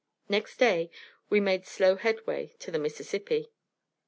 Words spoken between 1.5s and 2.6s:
slow headway